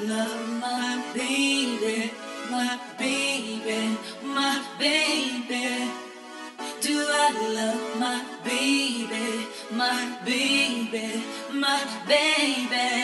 Love 0.00 0.48
my 0.58 1.04
baby, 1.14 2.10
my 2.50 2.80
baby, 2.98 3.98
my 4.24 4.64
baby. 4.78 5.90
Do 6.80 7.06
I 7.08 7.52
love 7.54 8.00
my 8.00 8.24
baby, 8.42 9.46
my 9.70 10.18
baby, 10.24 11.22
my 11.52 11.84
baby? 12.08 13.01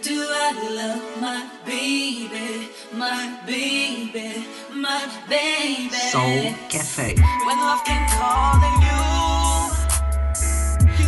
Do 0.00 0.14
I 0.14 0.52
love 0.78 1.20
my 1.20 1.50
baby? 1.66 2.68
My 2.92 3.36
baby, 3.46 4.46
my 4.72 5.08
baby. 5.28 5.90
Soul 5.90 6.54
Cafe. 6.68 7.16
When 7.46 7.58
love 7.58 7.84
can 7.84 8.08
call 8.14 8.60
you, 8.86 9.02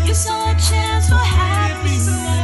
you 0.06 0.14
saw 0.14 0.50
a 0.50 0.55
chance 0.58 1.08
for 1.08 1.14
happiness. 1.14 2.39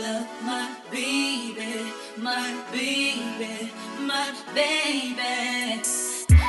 love 0.00 0.28
my 0.44 0.76
baby, 0.90 1.92
my 2.16 2.54
baby, 2.72 3.70
my 4.00 4.32
baby. 4.54 5.82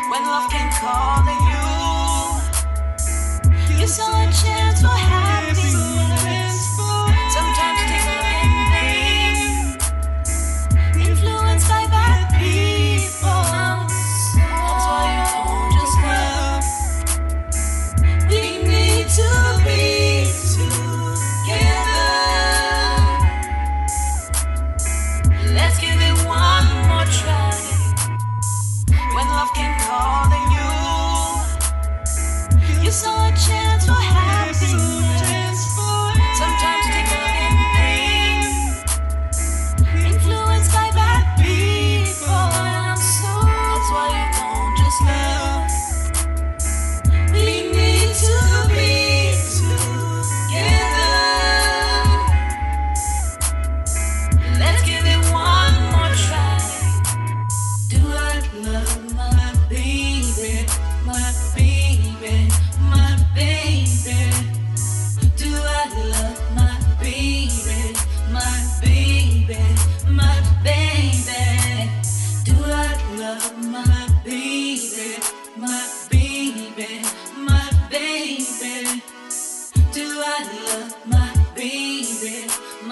When 0.10 0.22
love 0.26 0.48
came 0.52 0.72
calling 0.82 1.44
you, 1.52 1.68
you 3.80 3.88
saw 3.88 4.12
a 4.12 4.26
chance 4.32 4.82
for 4.82 4.88
happiness. 4.88 5.23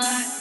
my 0.01 0.40